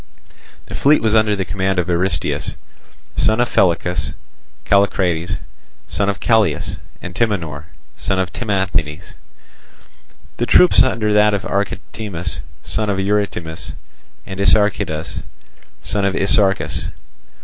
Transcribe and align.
The 0.65 0.73
fleet 0.73 0.99
was 1.03 1.13
under 1.13 1.35
the 1.35 1.45
command 1.45 1.77
of 1.77 1.87
Aristeus, 1.87 2.55
son 3.15 3.39
of 3.39 3.53
Pellichas, 3.53 4.15
Callicrates, 4.65 5.37
son 5.87 6.09
of 6.09 6.19
Callias, 6.19 6.77
and 7.03 7.13
Timanor, 7.13 7.65
son 7.97 8.17
of 8.17 8.33
Timanthes; 8.33 9.13
the 10.37 10.47
troops 10.47 10.81
under 10.81 11.13
that 11.13 11.35
of 11.35 11.43
Archetimus, 11.45 12.41
son 12.63 12.89
of 12.89 12.97
Eurytimus, 12.99 13.73
and 14.25 14.39
Isarchidas, 14.39 15.21
son 15.83 16.03
of 16.03 16.15
Isarchus. 16.15 16.87